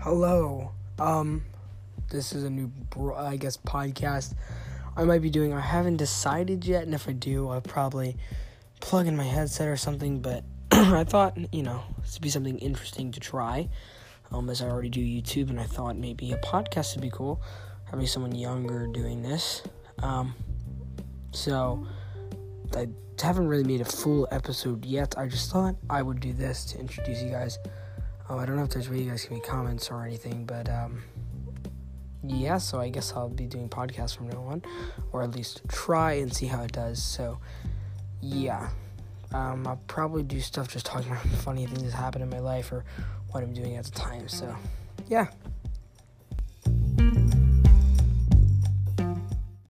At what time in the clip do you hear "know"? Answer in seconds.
11.62-11.82, 28.54-28.62